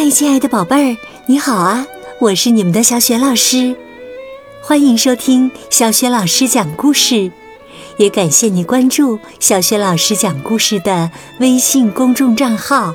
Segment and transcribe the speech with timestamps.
[0.00, 1.84] 嗨，亲爱的宝贝儿，你好啊！
[2.20, 3.74] 我是你们的小雪老师，
[4.62, 7.32] 欢迎收听小雪老师讲故事，
[7.96, 12.94] 也感谢你关注小雪老师讲故事的微信公众账号。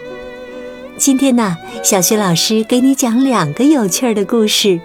[0.95, 4.79] 今天呢，小雪老师给你讲两个有趣的故事。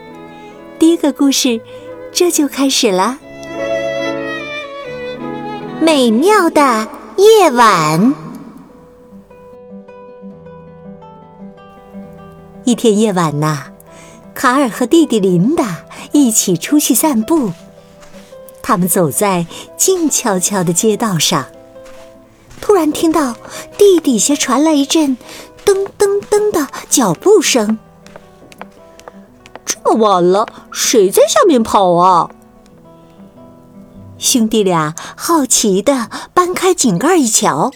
[0.77, 1.61] 第一个故事，
[2.11, 3.17] 这就开始了。
[5.81, 8.28] 美妙的夜晚。
[12.69, 13.69] 一天夜晚呐，
[14.35, 17.53] 卡尔和弟弟琳达一起出去散步。
[18.63, 19.47] 他们走在
[19.79, 21.47] 静悄悄的街道上，
[22.61, 23.35] 突然听到
[23.79, 25.17] 地底下传来一阵
[25.65, 27.79] 噔噔噔的脚步声。
[29.65, 32.29] 这么晚了，谁在下面跑啊？
[34.19, 37.73] 兄弟俩好奇的搬开井盖一瞧。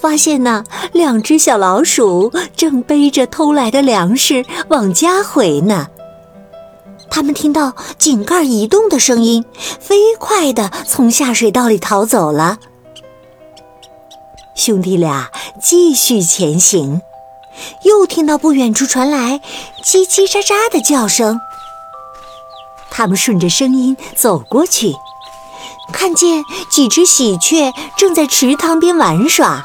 [0.00, 5.88] 发现呢，两只小老鼠正背着偷来的粮食往家回呢。
[7.10, 9.44] 他们听到井盖移动的声音，
[9.80, 12.58] 飞快地从下水道里逃走了。
[14.54, 15.30] 兄弟俩
[15.60, 17.00] 继续前行，
[17.84, 19.40] 又听到不远处传来
[19.82, 21.40] 叽叽喳喳的叫声。
[22.90, 24.94] 他们顺着声音走过去，
[25.92, 29.64] 看见几只喜鹊正在池塘边玩耍。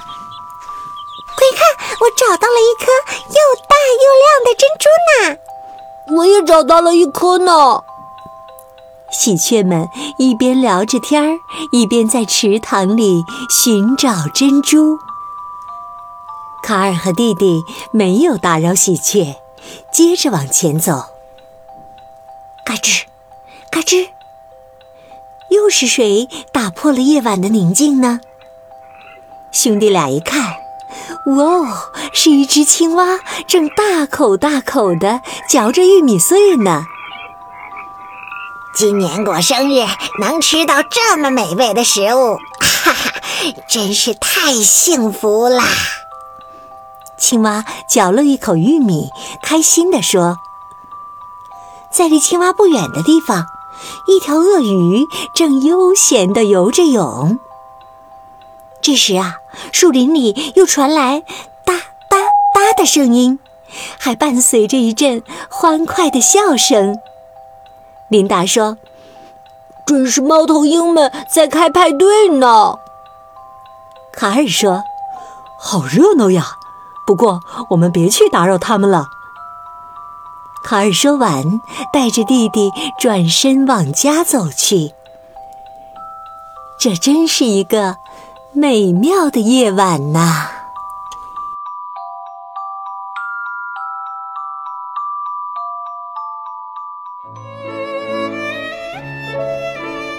[1.35, 2.91] 快看，我找到了一颗
[3.29, 5.37] 又大又亮的珍珠呢！
[6.17, 7.83] 我也找到了一颗呢。
[9.11, 11.39] 喜鹊们一边聊着天儿，
[11.71, 14.97] 一边在池塘里寻找珍珠。
[16.63, 19.35] 卡尔和弟弟没有打扰喜鹊，
[19.91, 21.05] 接着往前走。
[22.63, 23.03] 嘎吱，
[23.69, 24.09] 嘎吱，
[25.49, 28.21] 又是谁打破了夜晚的宁静呢？
[29.51, 30.60] 兄弟俩一看。
[31.25, 31.67] 哇哦，
[32.13, 36.85] 是一只青蛙，正大口大口的嚼着玉米碎呢。
[38.73, 39.85] 今年过生日
[40.19, 43.11] 能吃到这么美味的食物，哈哈，
[43.69, 45.63] 真是太幸福啦！
[47.19, 49.09] 青蛙嚼了一口玉米，
[49.43, 50.39] 开心地说
[51.93, 53.45] ：“在离青蛙不远的地方，
[54.07, 55.05] 一条鳄鱼
[55.35, 57.39] 正悠闲地游着泳。”
[58.81, 59.35] 这时啊，
[59.71, 61.21] 树林里又传来
[61.63, 61.73] 哒
[62.09, 62.17] 哒
[62.53, 63.39] 哒的声音，
[63.99, 66.99] 还伴随着一阵欢快的笑声。
[68.09, 68.77] 琳达说
[69.85, 72.79] ：“准是猫头鹰们在开派对呢。”
[74.11, 74.83] 卡尔说
[75.59, 76.55] ：“好热闹呀！
[77.05, 79.05] 不过我们别去打扰他们了。”
[80.65, 81.61] 卡尔说完，
[81.93, 84.93] 带着弟弟转身往家走去。
[86.79, 87.97] 这真是一个……
[88.53, 90.49] 美妙的夜晚呐，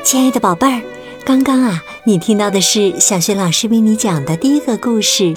[0.02, 0.80] 亲爱的宝贝儿，
[1.26, 5.24] 刚刚啊，你听到的是小雪老师为你讲的第一个故事《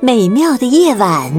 [0.00, 1.32] 美妙的夜晚》。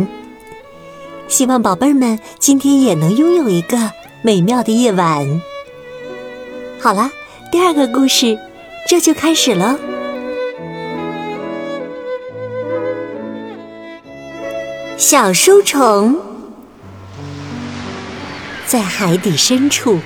[1.28, 3.92] 希望宝贝儿们今天也能拥有一个
[4.22, 5.42] 美妙的夜晚。
[6.80, 7.12] 好了，
[7.52, 8.40] 第二个故事
[8.88, 9.78] 这就开始了。
[14.98, 16.18] 小书虫
[18.66, 20.00] 在海底深处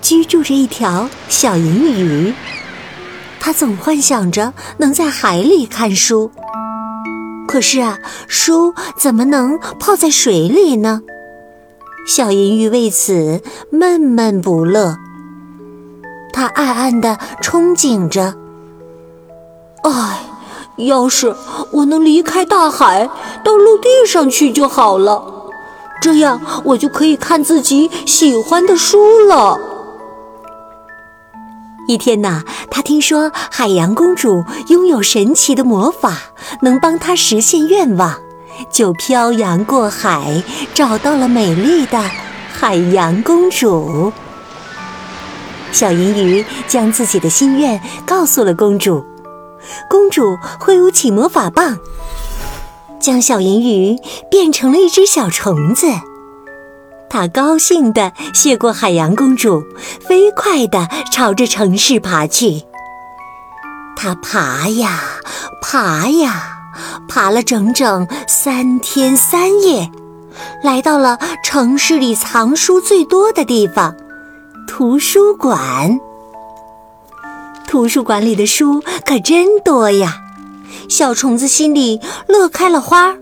[0.00, 2.32] 居住着一条小银鱼，
[3.40, 6.30] 它总幻想着能在海里看书。
[7.48, 7.98] 可是啊，
[8.28, 11.02] 书怎么能泡在水里呢？
[12.06, 13.42] 小银鱼为此
[13.72, 14.96] 闷闷不乐。
[16.32, 18.36] 它暗暗的憧憬着
[19.82, 20.20] ：“唉。”
[20.86, 21.34] 要是
[21.70, 23.08] 我能离开大海，
[23.44, 25.22] 到陆地上去就好了，
[26.00, 29.58] 这样我就可以看自己喜欢的书了。
[31.88, 36.16] 一天呐，他听说海洋公主拥有神奇的魔法，
[36.62, 38.20] 能帮他实现愿望，
[38.70, 41.98] 就漂洋过海，找到了美丽的
[42.52, 44.12] 海洋公主。
[45.72, 49.04] 小银鱼将自己的心愿告诉了公主。
[49.88, 51.78] 公主挥舞起魔法棒，
[53.00, 53.96] 将小银鱼
[54.30, 55.86] 变成了一只小虫子。
[57.08, 59.64] 她高兴地谢过海洋公主，
[60.00, 62.62] 飞快地朝着城市爬去。
[63.96, 65.00] 她爬呀
[65.60, 66.58] 爬呀，
[67.08, 69.90] 爬了整整三天三夜，
[70.62, 73.94] 来到了城市里藏书最多的地方——
[74.68, 75.98] 图书馆。
[77.70, 80.22] 图书馆里的书可真多呀，
[80.88, 83.14] 小虫子心里乐开了花。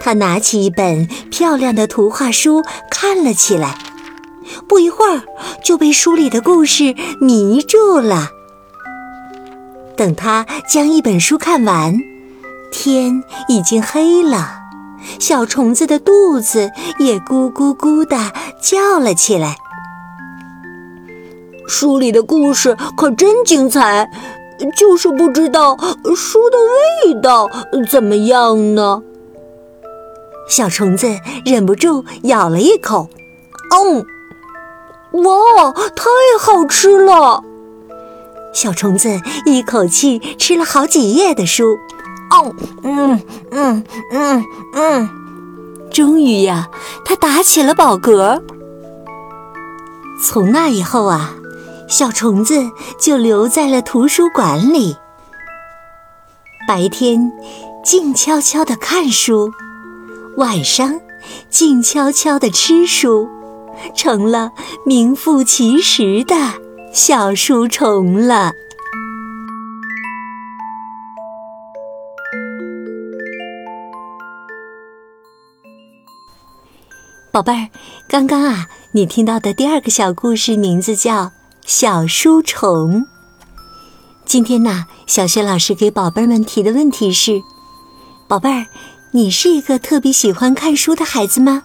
[0.00, 3.76] 他拿起一本漂亮的图画书看了起来，
[4.66, 5.20] 不一会儿
[5.62, 8.30] 就被书里的故事迷住了。
[9.98, 11.94] 等他将一本书看完，
[12.72, 14.60] 天已经黑了，
[15.18, 18.32] 小虫子的肚子也咕咕咕的
[18.62, 19.58] 叫了起来。
[21.70, 24.10] 书里的故事可真精彩，
[24.76, 25.76] 就是不知道
[26.16, 26.58] 书的
[27.06, 27.48] 味道
[27.88, 29.00] 怎么样呢？
[30.48, 31.06] 小虫子
[31.46, 33.08] 忍不住咬了一口，
[33.72, 34.04] 嗯，
[35.22, 37.44] 哇，太好吃了！
[38.52, 41.78] 小虫子一口气吃了好几页的书，
[42.32, 42.52] 哦，
[42.82, 44.44] 嗯嗯嗯
[44.74, 45.08] 嗯，
[45.92, 46.68] 终于呀，
[47.04, 48.42] 它打起了饱嗝。
[50.20, 51.32] 从那以后啊，
[51.90, 52.70] 小虫子
[53.00, 54.96] 就留在了图书馆里，
[56.68, 57.32] 白天
[57.84, 59.50] 静悄悄地看书。
[60.36, 61.00] 晚上，
[61.50, 63.28] 静悄悄地吃书，
[63.96, 64.52] 成了
[64.86, 66.36] 名副其实的
[66.94, 68.52] 小书虫了。
[77.32, 77.68] 宝贝儿，
[78.08, 81.24] 刚刚啊，你听到的第二个小故事名字叫
[81.66, 83.02] 《小书虫》。
[84.24, 87.42] 今天呢，小学老师给宝贝们提的问题是：
[88.28, 88.66] 宝贝儿。
[89.12, 91.64] 你是一个特别喜欢看书的孩子吗？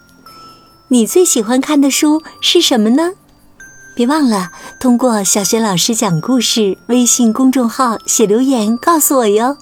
[0.88, 3.12] 你最喜欢看的书是什么呢？
[3.95, 4.50] 别忘了
[4.80, 9.57] 通过小学老师讲故事微信公众号写留言告诉我哟。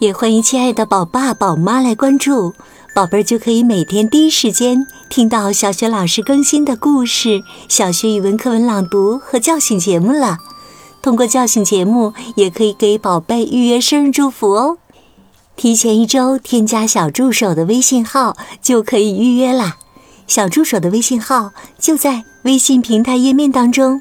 [0.00, 2.52] 也欢迎亲爱的宝爸宝妈来关注，
[2.94, 10.38] 宝贝儿就可以每天第一时间听到小学老师更新的故事、小学语文课文朗读和叫醒节目了。
[11.02, 14.78] 通过叫醒节目，也可以给宝贝预约生日祝福哦。
[15.56, 19.76] 提前一周添加小助手的微信号就可以预约啦，
[20.28, 24.00] 小助手的微信号就在微信平台页面当中。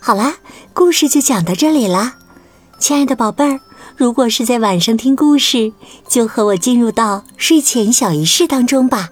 [0.00, 0.34] 好啦，
[0.74, 2.16] 故事就讲到这里啦，
[2.80, 3.60] 亲爱的宝贝儿，
[3.98, 5.72] 如果是在晚上听故事，
[6.06, 9.10] 就和我进入到睡前小仪式当中吧。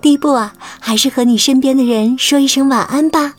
[0.00, 3.34] 第一步啊，还是和你身边的人说一声晚安吧，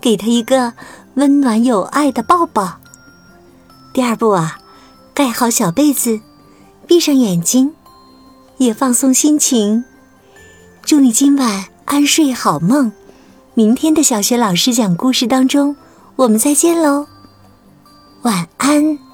[0.00, 0.72] 给他一个
[1.14, 2.80] 温暖有爱的抱抱。
[3.94, 4.58] 第二步啊。
[5.14, 6.18] 盖好小被子，
[6.88, 7.72] 闭上眼睛，
[8.58, 9.84] 也放松心情。
[10.84, 12.90] 祝你今晚安睡好梦。
[13.54, 15.76] 明天的小学老师讲故事当中，
[16.16, 17.06] 我们再见喽，
[18.22, 19.13] 晚安。